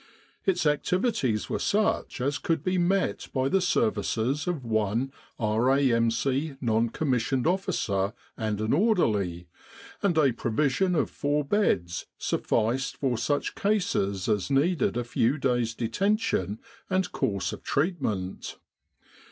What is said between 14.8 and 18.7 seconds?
a few days* detention and course of treatment.